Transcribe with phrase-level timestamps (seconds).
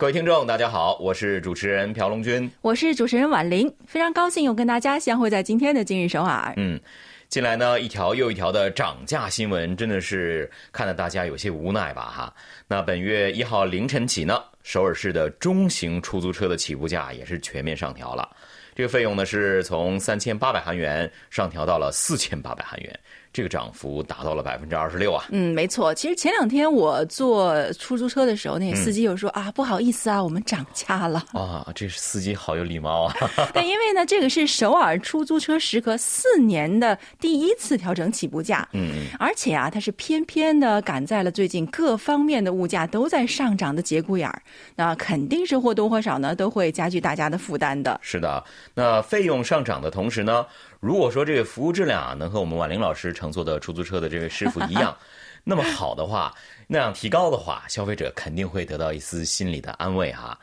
[0.00, 6.54] 各位听众，大家好，我是主持人朴龙军，我是主持人婉玲，非常高兴又跟大家相会在今天的今日首尔。
[6.56, 6.80] 嗯，
[7.28, 12.04] 近来呢，一条又一条的涨价新闻，真的是看得大家有些无奈吧？
[12.04, 12.34] 哈，
[12.66, 18.26] 那本月一号凌晨起呢，首尔市的中型出租车的起步价也是全面上调了，
[18.74, 23.00] 这个费用呢是从三千八百韩元上调到了四千八百韩元。
[23.32, 25.24] 这个涨幅达到了百分之二十六啊！
[25.30, 25.94] 嗯，没错。
[25.94, 31.24] 其实前两天我坐出租车的时候，那司机又说啊，不好意思啊，我们涨价了。
[31.32, 33.14] 啊，这司机好有礼貌啊！
[33.54, 44.42] 但因为呢，这个是首尔出租车时隔四年的第一次调整起步价，嗯嗯，而且啊，它是偏偏的赶在了最近各方面的物价都在上涨的节骨眼儿，
[44.74, 48.00] 那肯定是或多或少呢都会加剧大家的负担的。
[48.02, 48.42] 是的，
[48.74, 50.44] 那费用上涨的同时呢？
[50.80, 54.96] 如果说这个服务质量啊能和我们婉玲老师乘坐的出租车的这位师傅一样，
[55.44, 56.34] 那么好的话，
[56.66, 60.38] 那样提高的话，消费者肯定会得到一丝心理的安慰哈。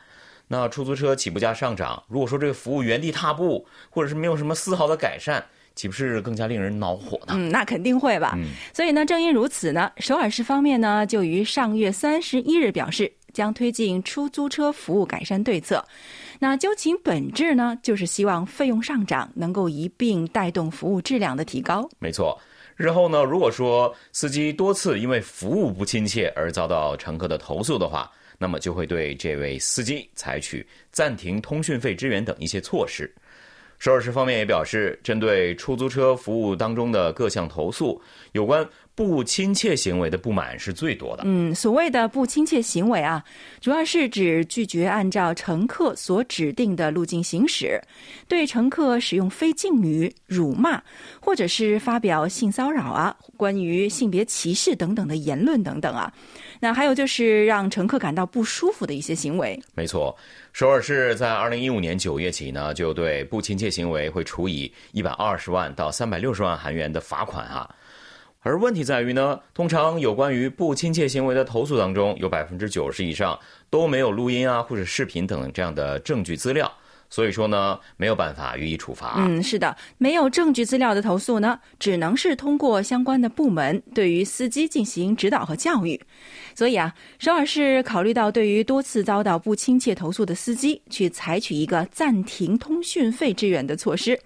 [0.46, 5.44] 那出租车起步价上涨，如果说这个服务原地踏步，或者是没有什么丝毫的改善，
[5.74, 7.34] 岂不是更加令人恼火呢？
[7.36, 8.32] 嗯， 那肯定会吧。
[8.36, 15.84] 嗯所以呢，正因如此呢，首尔市方面呢就于上月三十一日表示，将推进出租车服务改善对策。
[16.40, 21.88] 那究其本质呢，就是希望费用上涨能够一并带动服务质量的提高。
[22.00, 22.36] 没错，
[22.74, 33.08] 日后呢，如果说司机多次因为服务不亲切而遭到乘客的投诉的话，那么就会对这位司机采取暂停通讯费支援等一些措施。
[33.78, 38.68] 首尔市方面也表示，针对出租车服务当中的各项投诉，有关。
[38.98, 41.22] 不亲切行为的不满是最多的。
[41.24, 43.24] 嗯，所谓的不亲切行为啊，
[43.60, 47.80] 主要是指拒绝按照乘客所指定的路径行驶，
[48.26, 50.82] 对乘客使用非敬语、辱骂，
[51.20, 56.12] 或者是发表性骚扰啊、关于性别歧视等等的言论等等啊。
[56.58, 59.56] 那还有就是让乘客感到不舒服的一些行为。
[59.76, 60.12] 没错，
[60.52, 67.72] 首尔市在二零一五年九月起呢，就对不亲切行为会处以一百二十万到三百六十万韩元的罚款啊。
[68.48, 73.38] 而问题在于呢，通常有关于不亲切行为的投诉当中，有百分之九十以上
[73.68, 76.72] 都没有录音啊或者视频等这样的证据资料。
[77.10, 79.14] 所以说呢，没有办法予以处罚。
[79.18, 86.00] 嗯，是的，没有证据资料的投诉呢，只能是通过相关的部门对于司机进行指导和教育。
[86.54, 94.18] 所以啊，首尔市考虑到对于多次遭到不亲切投诉的司机，去采取一个暂停通讯费支援的措施，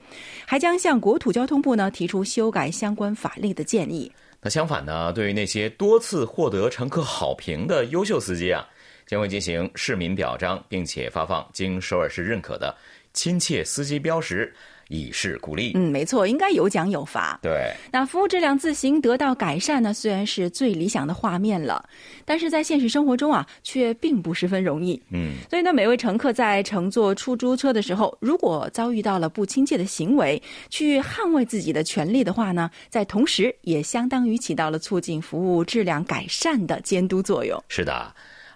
[0.44, 4.10] 还将向国土交通部呢提出修改相关法令的建议。
[4.40, 8.66] 那相反呢，对于那些多次获得乘客好评的优秀司机啊。
[9.12, 12.74] 将会进行市民表彰，并且发放经首尔市认可的
[13.12, 14.50] 亲切司机标识，
[14.88, 15.72] 以示鼓励。
[15.74, 17.38] 嗯，没错，应该有奖有罚。
[17.42, 19.92] 对，那服务质量自行得到改善呢？
[19.92, 21.86] 虽然是最理想的画面了，
[22.24, 24.98] 但是在现实生活中啊，却并不十分容易。
[25.10, 37.62] 嗯，所以呢，每位乘客在乘坐出租车的时候，如果遭遇到了不亲切的行为，去捍卫自己的权利的话呢，在同时也相当于起到了促进服务质量改善的监督作用。
[37.68, 38.10] 是的。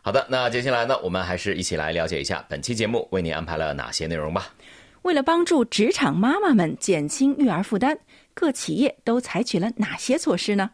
[0.06, 4.54] 好的，那接下来呢，我们还是一起来了解一下本期节目为您安排了哪些内容吧。
[5.02, 7.98] 为了帮助职场妈妈们减轻育儿负担，
[8.32, 10.70] 各企业都采取了哪些措施呢？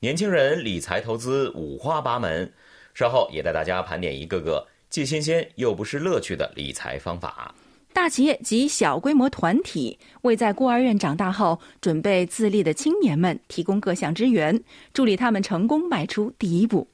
[0.00, 2.50] 年轻人理财投资五花八门，
[2.94, 7.54] 稍后也带大家盘点一个个既新鲜又不失乐趣的理财方法。
[7.92, 14.58] 大企业及小规模团体为在孤儿院长大后准备自立的青年们提供各项支援，
[14.94, 16.88] 助力他们成功迈出第一步。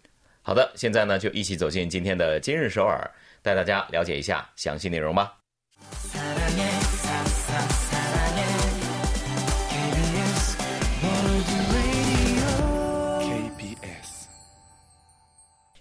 [0.45, 3.09] 好的，现在呢就一起走进今天的今日首尔，
[3.43, 5.35] 带大家了解一下详细内容吧。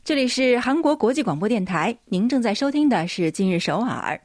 [0.04, 4.22] 这里是韩国国际广播电台，您正在收听的是今日首尔。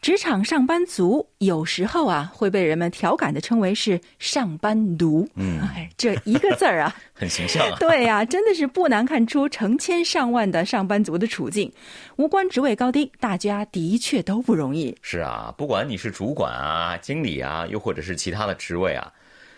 [0.00, 7.66] 职场上班族有时候啊会被人们调侃的称为是上班奴，嗯，哎，这一个字儿啊， 很形象。
[7.80, 11.70] 对呀，真的是不难看出成千上万的上班族的处境。
[12.16, 14.96] 无关职位高低，大家的确都不容易。
[15.02, 19.12] 是啊，不管你是主管啊、经理啊，又或者是其他的职位啊，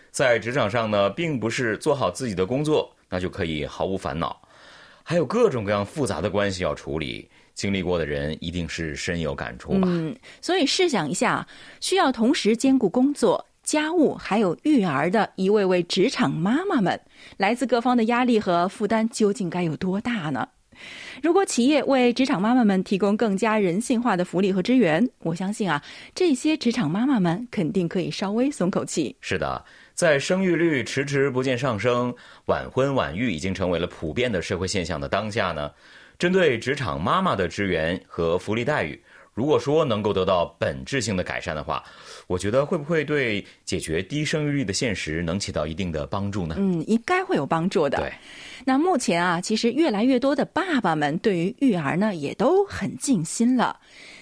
[0.09, 4.41] 在职场上呢，并不是做好自己的工作，那就可以毫无烦恼，
[5.03, 7.29] 还有各种各样复杂的关系要处理。
[7.61, 9.81] 经历过的人一定是深有感触吧。
[9.85, 11.47] 嗯，所以试想一下，
[11.79, 16.99] 需要同时兼顾工作、家务还有育儿的一位位职场妈妈们，
[17.37, 20.47] 来自各方的压力和负担究竟该有多大呢？
[21.21, 25.79] 如果企业为职场妈妈们提供更加人性化的福利和支援，我相信啊，
[26.15, 29.15] 这些职场妈妈们肯定可以稍微松口气。
[29.21, 29.63] 是的，
[29.93, 32.11] 在生育率迟迟不见上升、
[32.45, 35.69] 晚婚晚育已经成为了普遍的社会现象的当下呢，
[36.21, 39.01] 针对职场妈妈的支援和福利待遇。
[39.33, 41.83] 如果说能够得到本质性的改善的话，
[42.27, 46.53] 我觉得会不会对解决低生育率的现实能起到一定的帮助呢？
[46.59, 47.97] 嗯，应该会有帮助的。
[47.97, 48.13] 对，
[48.65, 53.79] 那目前啊，其实越来越多的爸爸们对于育儿呢也都很尽心了。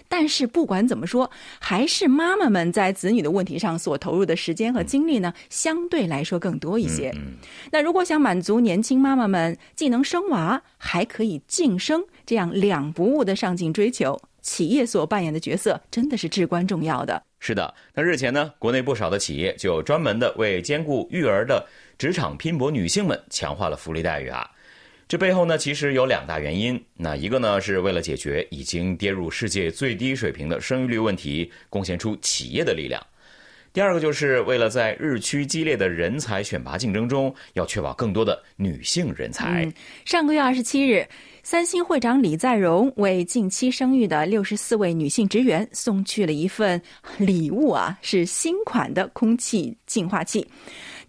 [0.10, 1.30] 但是不管怎么说，
[1.60, 7.10] 还是妈妈们在子女的问题上所投入的时间和精力呢，相对来说更多一些。
[7.16, 7.38] 嗯
[7.72, 14.20] 那如果想满足年轻妈妈们既能生娃还可以晋升这样两不误的上进追求。
[14.42, 17.22] 企业所扮演的角色真的是至关重要的。
[17.40, 21.64] 是的，那日前呢，国内不少的企业就专门的为兼顾育儿的
[21.98, 24.50] 职场拼搏女性们强化了福利待遇啊。
[25.10, 26.80] 这背后呢，其实有两大原因。
[26.96, 33.04] 那一个呢，是为了解决已经跌入世界最低水平的生育率问题，贡献出企业的力量。
[33.74, 39.68] 第二个就是为了在日趋激烈的人才选拔竞争中，要确保更多的女性人才。
[40.06, 41.04] 上个月二十七日。
[41.42, 46.80] 三星会长李在镕为近期生育的六十四位女性职员送去了一份
[47.18, 50.46] 礼物啊，是新款的空气净化器。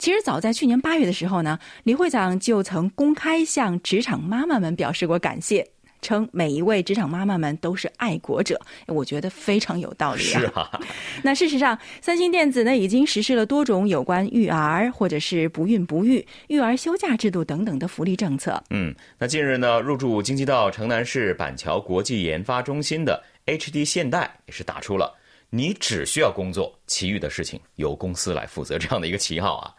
[0.01, 5.69] 其实早在去年八月的时候呢，李会长就曾公开向职场妈妈们表示过感谢。
[6.03, 10.41] 称每一位职场妈妈们都是爱国者，我觉得非常有道理啊。
[10.41, 10.81] 是啊，
[11.23, 18.65] 那事实上，三星电子呢已经实施了多种有关育儿或者是不孕不育、育儿休假制度等等的福利政策。
[18.71, 25.15] 嗯，那近日呢，入驻京畿道城南市板桥国际研发中心的 HD 现代也是打出了
[25.51, 29.75] “你只需要工作，其余的事情由公司来负责”这样的一个旗号啊。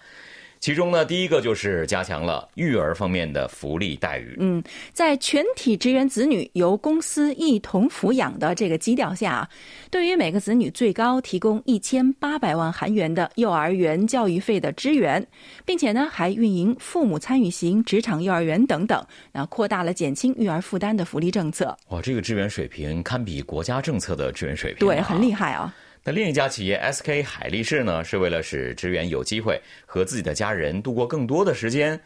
[0.62, 4.36] 其中呢，第一个就是加强了育儿方面的福利待遇。
[4.40, 4.63] 嗯，
[4.94, 9.50] 在全体职员子女由公司一同抚养的这个基调下，
[9.90, 15.25] 对于每个子女最高提供一千八百万韩元的幼儿园教育费的支援，
[15.66, 21.75] 并且呢，还运营父母参与型职场幼儿园等等，那扩大了减轻育儿负担的福利政策。
[21.88, 25.74] 哇，这个支援水平堪比国家政策的支援水平，对，很厉害啊。
[26.03, 32.00] 那另一家企业 SK 海力士呢，是为了使职员有机会和自己的家人度过更多的时间，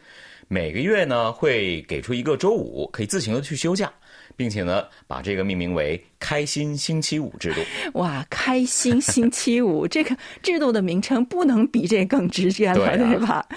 [0.48, 3.90] 每个月呢会给出一个周五可以自行的去休假，
[4.36, 7.62] 并且呢把这个命名为“开心星期五”制度。
[7.94, 13.48] 哇，开心星期五这个制度的名称不能比这更直接了，对吧？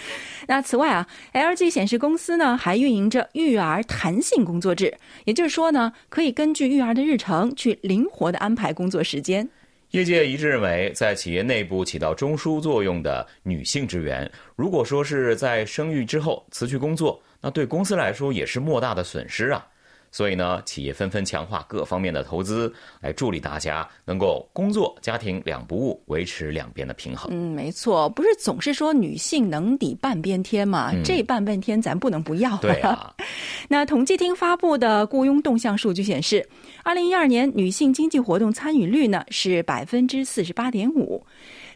[0.47, 9.45] 那此外啊，LG 显示公司呢还运营着育儿弹性工作制，也就是说呢，可以根据育儿的日程去灵活的安排工作时间。
[9.91, 19.65] 业界一致认为，在企业内部起到中枢作用的女性职员，如果说是在生育之后辞去工作，那对公司来说也是莫大的损失啊。
[20.11, 27.29] 所以呢，企业纷纷强化各方面的投资，来助力大家能够工作家庭两不误，维持两边的平衡。
[27.31, 30.91] 嗯，没错，不是总是说女性能抵半边天嘛？
[31.03, 32.57] 这半边天咱不能不要。
[32.57, 33.13] 对啊。
[33.69, 36.47] 那统计厅发布的雇佣动向数据显示，
[36.83, 41.23] 二零一二年女性经济活动参与率呢是百分之四十八点五，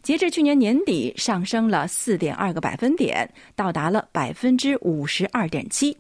[0.02, 5.96] 截至去年年底上升了四点二个百分点，到达了百分之五十二点七。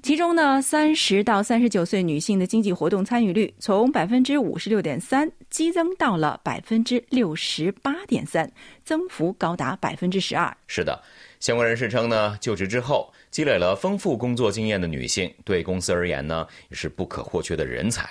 [0.00, 8.50] 其中呢，三十到三十九岁女性的经济活动参与率从百分之五十六点三激增到了百分之六十八点三，
[8.84, 10.56] 增幅高达百分之十二。
[10.68, 11.02] 是的，
[11.40, 18.08] 相关人士称呢，就职之后积累了丰富工作经验的女性，对公司而言呢，也是不可或缺的人才，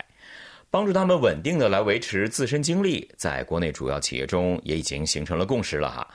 [0.70, 6.08] 帮助他们稳定的来维持自身精力，在国内主要企业中也已经形成了共识了哈。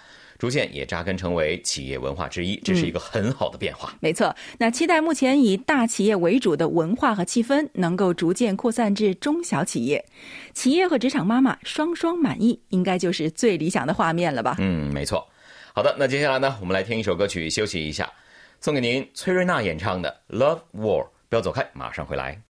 [0.43, 3.95] 逐渐也扎根成为企业文化之一，这是一个很好的变化。
[4.01, 10.05] 没错，那期待目前以大企业为主的文化和气氛能够逐渐扩散至中小企业，
[10.53, 14.57] 企业和职场妈妈双双满意，应该就是最理想的画面了吧？
[14.59, 15.25] 嗯，没错。
[15.73, 18.13] 好的，那接下来呢，我们来听一首歌曲休息一下，
[18.59, 22.43] 送给您崔瑞娜演唱的《Love War》，不要走开，马上回来。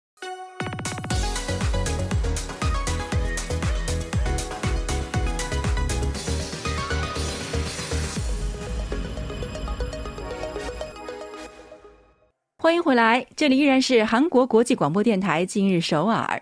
[12.72, 16.42] 欢迎回来，这里依然是韩国国际广播电台今日首尔。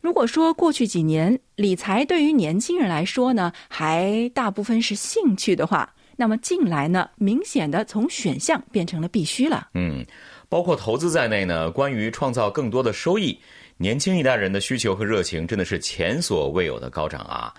[0.00, 9.68] 如果说过去几年理财对于年轻人来说呢，还大部分是兴趣的话，那么近来呢，明显的从选项变成了必须了。
[9.74, 10.04] 嗯，
[10.48, 13.38] 包括投资在内呢，关于创造更多的收益，
[13.76, 17.54] 年轻一代人的需求和热情真的是前所未有的高涨啊。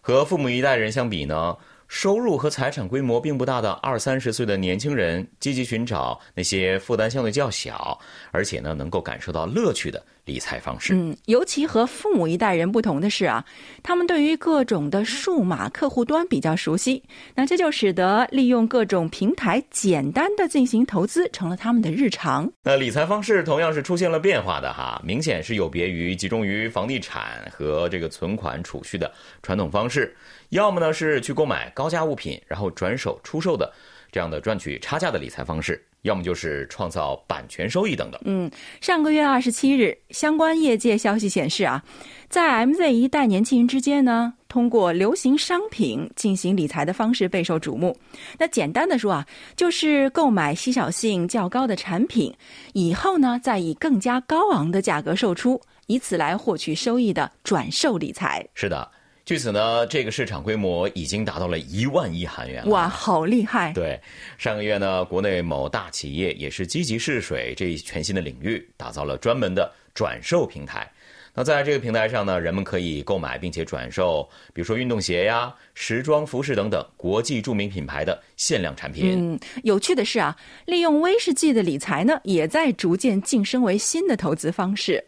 [0.00, 1.56] 和父母一代人相比呢。
[1.88, 7.98] 收入和财产规模并不大的二三十岁的年轻人，积极寻找那些负担相对较小，
[8.32, 10.94] 而且呢能够感受到乐趣的理财方式。
[10.94, 13.44] 嗯，尤其和父母一代人不同的是啊，
[13.82, 17.02] 他们对于各种的数码客户端比较熟悉，
[17.34, 22.50] 那这就使得利用各种平台简单的进行投资成了他们的日常。
[22.64, 29.10] 那理财方式同样是出现了变化的哈，明显是有别于集中于房地产和这个存款储蓄的
[29.42, 30.14] 传统方式。
[30.50, 33.72] 要么呢是去购买高价物品，然后转手出售的
[34.12, 38.20] 这样的赚取差价的理财方式；要么就是创造版权收益等等。
[38.24, 38.50] 嗯，
[38.80, 41.82] 上个月二十七日，相关业界消息显示啊，
[42.28, 47.96] 在 MZ 一代年轻人之间呢，通过流行商品进行理财的方式备受瞩目。
[48.38, 49.26] 那简单的说啊，
[49.56, 52.32] 就是购买稀少性较高的产品，
[52.72, 58.46] 以后呢再以更加高昂的价格售出，以此来获取收益的转售理财。
[58.54, 58.88] 是的。
[59.26, 62.70] 据此呢，这个市场规模已经达到了一万亿韩元了。
[62.70, 63.72] 哇，好厉害！
[63.72, 64.00] 对，
[64.38, 70.88] 上个月呢，国内某大企业也是积极试水这一全新的领域，打造了专门的转售平台。
[71.34, 74.22] 那在这个平台上呢，人们可以购买并且转售，
[74.54, 79.34] 比如说运动鞋呀、时装服饰等等国际著名品牌的限量产品。
[79.34, 85.04] 嗯，有趣的是啊，利用威士忌的理财呢，也在逐渐晋升为新的投资方式。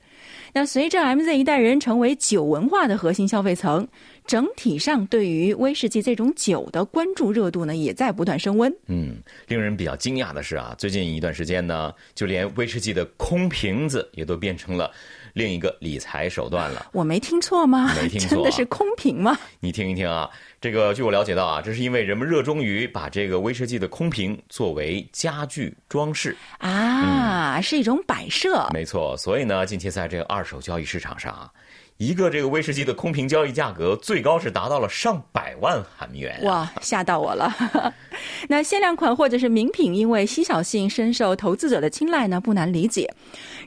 [0.52, 3.86] 那随着 MZ 一代人成为酒文化的核心消费层，
[4.26, 8.74] 整体上对于威士忌这种酒的关注热度呢，也在不断升温。
[8.86, 14.90] 嗯，令人比较惊讶的是啊，最近一段时间呢，就连威士忌的空瓶子也都变成了。
[15.32, 17.92] 另一个理财手段了，我没听错吗？
[18.00, 19.38] 没听错，真的是空瓶吗？
[19.60, 20.28] 你听一听啊，
[20.60, 28.68] 这个据我了解到啊，这是因为人们热衷于把这个威士忌的空瓶作为家具装饰啊，是一种摆设。
[28.72, 31.50] 没错，所以呢，近期在这个二手交易市场上啊。
[31.98, 37.52] 一个这个威士忌的空瓶交易价格最高是达到了上百万韩元，哇，吓到我了。
[38.48, 43.12] 那限量款或者是名品，因为稀少性深受投资者的青睐呢，不难理解。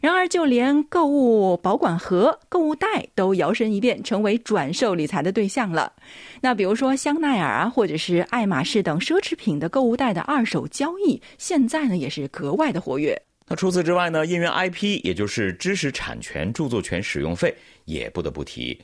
[0.01, 5.91] 然而，就连购物保管盒、购物袋都摇身一变成为转售理财的对象了。
[6.39, 13.21] 那比如说香奈儿啊，或者是爱马仕等奢侈品的购物袋的二手交易，现在呢也是格外的活跃。
[13.51, 17.53] 那除此之外呢，音乐 IP 也就是知识产权、著作权使用费。
[17.83, 18.81] 也不得不提，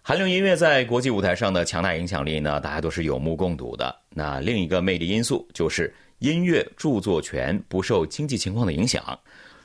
[0.00, 3.94] 韩流音乐在国际舞台上的强大影响力呢，大家都是有目共睹的。
[4.14, 9.04] 那另一个魅力因素就是音乐著作权不受经济情况的影响，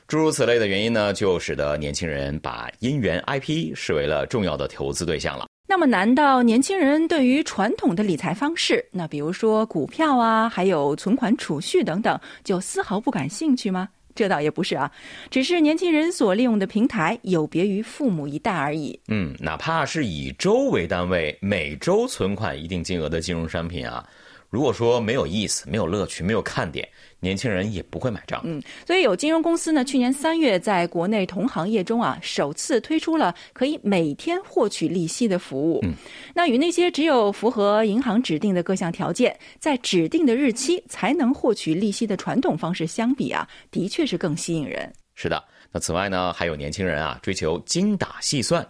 [0.06, 5.46] 诸如此类的原因呢，就使得年轻人把音源 IP 视为了重要的投资对象了。
[5.66, 13.88] 那么，难道年轻人对于传统的理财方式，那比如说股票啊，还有存款储蓄等等，就丝毫不感兴趣吗？
[14.14, 14.90] 这倒也不是啊，
[15.30, 18.98] 只是年轻人所利用的平台有别于父母一代而已。
[19.08, 24.06] 嗯，哪怕是以周为单位，每周存款一定金额的金融商品啊。
[24.54, 28.40] 如果说没有意思、没有乐趣、没有看点，年轻人也不会买账。
[28.44, 35.80] 嗯，所以有金融公司呢，去年三月在国内同行业中啊，首次推出了可以每天获取利息的服务。
[35.82, 35.92] 嗯，
[36.32, 44.92] 那与那些只有符合银行指定的各项条件，在指定的日期才能获取利息的传统方式相比啊，的确是更吸引人。
[45.16, 45.42] 是的，
[45.72, 48.64] 那此外呢，还有年轻人啊，追求精打细算。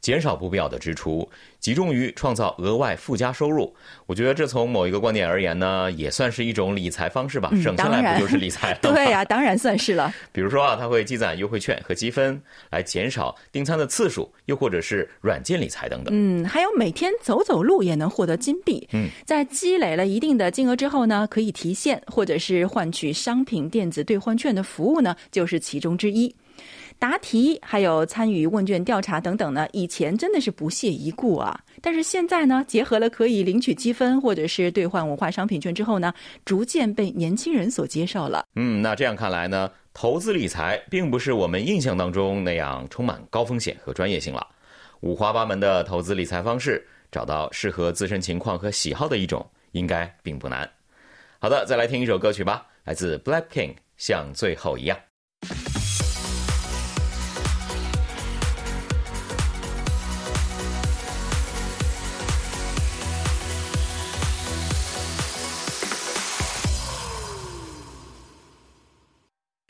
[0.00, 1.28] 减少不必要的支出，
[1.58, 3.74] 集中于创造额外附加收入。
[4.06, 7.50] 我觉得这从某一个观点而言呢，也算是一种理财方式吧。
[7.62, 8.72] 省下来不就是理财？
[8.80, 10.12] 对呀，当然算是了。
[10.32, 12.40] 比如说啊，他会积攒优惠券和积分，
[12.70, 16.14] 来减少订餐的次数，又或者是软件理财等等。
[16.16, 18.88] 嗯，还有每天走走路也能获得金币。
[18.92, 26.34] 嗯，在积累了一定的金额之后呢，可以提现或者是换取商品电子兑换券的服务呢，就是其中之一。
[27.00, 31.58] 答题还有参与问卷调查等等呢，以前真的是不屑一顾啊。
[31.80, 36.12] 但是现在呢，结合了可以领取积分或者是兑换文化商品券之后呢，
[36.44, 38.44] 逐渐被年轻人所接受了。
[38.54, 44.46] 嗯，那这样看来呢，投资理财并不是我们印象当中那样充满高风险和专业性了。
[45.00, 50.70] 五花八门的投资理财方式，找到适合自身情况和喜好的一种，应该并不难。
[51.38, 54.98] 好的，再来听一首歌曲吧，来自 Black King，像最后一样。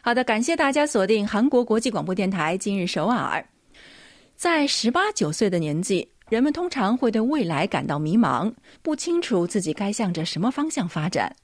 [0.03, 3.45] 好的，感谢大家锁定韩国国际广播电台今日首尔。
[4.35, 11.37] 在十八九岁的年纪，人们通常会对未来感到迷茫，不清楚自己该向着什么方向发展。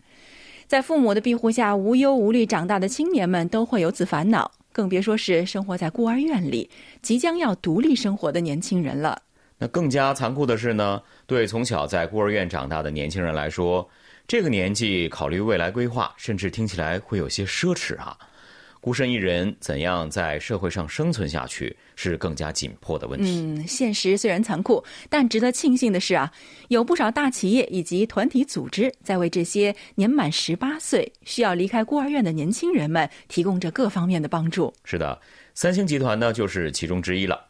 [0.67, 6.71] 在父母的庇护下无忧无虑长大的青年们都会有此烦恼，更别说是生活在孤儿院里、
[7.03, 9.21] 即将要独立生活的年轻人了。
[9.59, 13.87] 那更加残酷的是呢，对从小在孤儿院长大的年轻人来说，
[14.27, 18.17] 这个年纪考虑未来规划，甚至听起来会有些奢侈啊。
[18.81, 23.41] 孤身一人怎样在社会上生存下去，是更加紧迫的问题。
[23.41, 26.33] 嗯，现实虽然残酷，但值得庆幸的是啊，
[26.69, 34.73] 有不少大企业以及团体组织在为这些年满十八岁需要离开孤儿院的年轻人们提供着各方面的帮助。
[34.85, 35.21] 是的，
[35.55, 37.45] 三星集团呢就是其中之一了。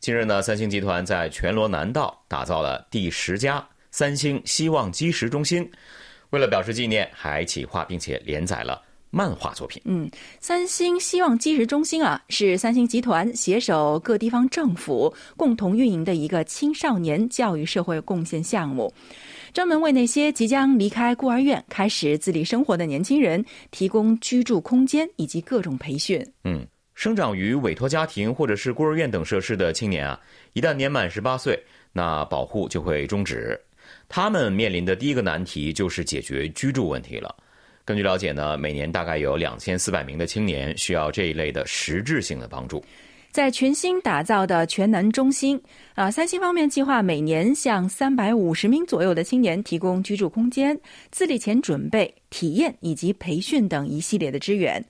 [0.00, 5.70] 近日呢，三星集团在全罗南道打造了第十家三星希望基石中心，
[6.30, 8.82] 为了表示纪念，还企划并且连载了。
[9.14, 18.90] 漫画作品，嗯，三星希望基石中心啊，是三星集团携手各地方政府共同运营的一个青少年教育社会贡献项目，
[19.52, 26.26] 专门为那些即将离开孤儿院开始自理生活的年轻人提供居住空间以及各种培训。
[26.44, 30.18] 嗯，生长于委托家庭或者是孤儿院等设施的青年啊，
[30.54, 33.60] 一旦年满十八岁，那保护就会终止，
[34.08, 37.36] 他们面临的第一个难题就是解决居住问题了。
[37.84, 42.84] 根据了解呢，每年大概有两千四百名的青年需要这一类的实质性的帮助。
[43.30, 45.58] 在全新打造的全能中心
[45.94, 50.78] 啊，三星方面计划每年向三百五十名左右的青年提供居住空间、
[51.10, 54.84] 自立前准备、体验以及培训等一系列的支援。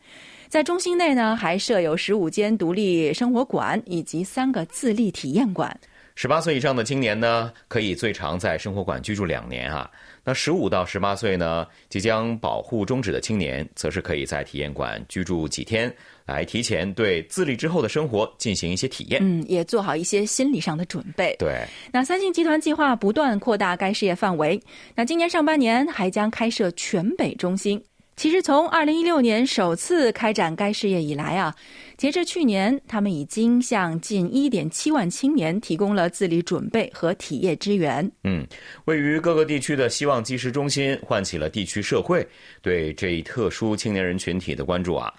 [0.49, 5.75] 在中心内呢，还设有十五间独立生活馆以及三个自立体验馆。
[6.15, 9.91] 十八岁以上的青年呢，可以最长在生活馆居住两年啊。
[10.25, 15.93] 那十五到十八岁呢，即将保护终止的青年，则是可以在体验馆居住几天，
[16.26, 19.21] 来提前对自立之后的生活进行一些体验。
[19.23, 21.35] 嗯，也做好一些心理上的准备。
[21.38, 21.67] 对。
[21.93, 24.61] 那三星集团计划不断扩大该事业范围，
[24.95, 27.83] 那今年上半年还将开设全北中心。
[28.23, 31.52] 其实，从二零一六年首次开展该事业以来啊，
[31.97, 38.09] 截至去年，他们已经向近一点七万青年提供了自理准备和体验支援。
[38.23, 38.47] 嗯，
[38.85, 42.25] 位于各个地区的希望基石中心唤起了地区社会
[42.61, 45.12] 对这一特殊青年人群体的关注啊。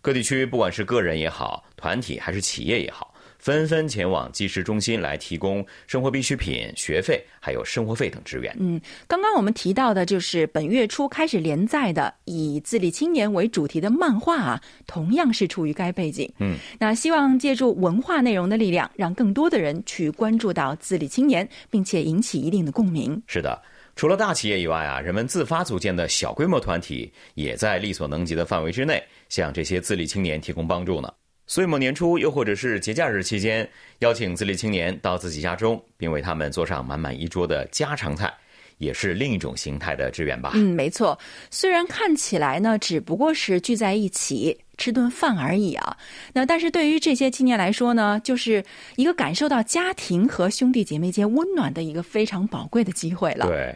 [0.00, 3.07] 各地区不管是个人也好，团体还是企业也好。
[3.38, 8.54] 纷纷前往基石中心来提供生活必需品、学费还有生活费等支援。
[8.58, 16.30] 嗯，刚刚我们提到的就是本月初开始连载的以自立青年为主题的漫画啊，同样是出于该背景。
[16.38, 23.22] 嗯，那希望借助文化内容的力量，让更多的人去关注到自立青年，并且引起一定的共鸣。
[23.26, 23.60] 是的，
[23.94, 31.12] 除了大企业以外啊，人们自发组建的小规模团体，也在力所能及的范围之内，向这些自立青年提供帮助呢。
[31.48, 33.66] 岁末年初，又或者是节假日期间，
[34.00, 38.30] 邀请自立青年到自己家中，并为他们做上满满一桌的家常菜，
[38.76, 40.52] 也是另一种形态的支援吧。
[40.54, 41.18] 嗯，没错。
[41.50, 45.96] 虽然看起来呢，只不过是聚在一起吃顿饭而已啊，
[46.34, 48.62] 那但是对于这些青年来说呢，就是
[48.96, 53.46] 一个感受到家庭和兄弟姐妹间温暖的一个非常宝贵的机会了。
[53.46, 53.74] 对。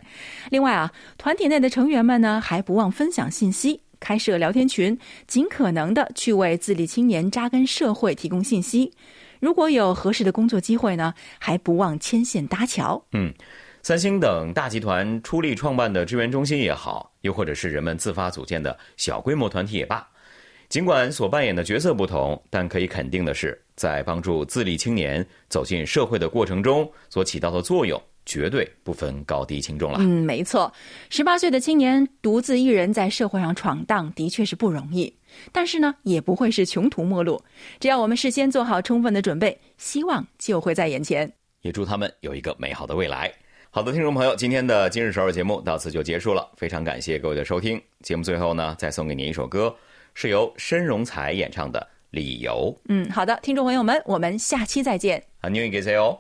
[0.51, 3.81] 另外啊，团体内的成员们呢，还不忘分享信息。
[4.03, 8.93] 开设聊天群，尽可能的去为自立青年扎根社会提供信息。
[9.39, 13.01] 如果有合适的工作机会呢，还不忘牵线搭桥。
[13.13, 13.33] 嗯，
[13.83, 20.05] 三星等大集团出力创办的支援中心也好，又或者是人们自发组建的小规模团体也罢，
[20.69, 28.01] 尽管所扮演的角色不同，但可以肯定的是，在帮助自立青年走进社会的过程中所起到的作用。
[28.26, 30.00] 绝对不分高低轻重了。
[30.02, 30.72] 嗯，没错，
[31.10, 35.14] 十八岁的青年独自一人在社会上闯荡，的确是不容易。
[35.52, 37.42] 但是呢，也不会是穷途末路。
[37.80, 41.32] 只要我们事先做好充分的准备，希望就会在眼前。
[41.62, 43.32] 也祝他们有一个美好的未来。
[43.70, 46.50] 好的，听众朋友，今天的今日首尔节目到此就结束了。
[46.56, 47.80] 非常感谢各位的收听。
[48.02, 49.74] 节目最后呢，再送给您一首歌，
[50.14, 52.74] 是由申荣才演唱的《理由》。
[52.90, 55.22] 嗯，好的，听众朋友们，我们下期再见。
[55.42, 56.20] 안녕히계세 요。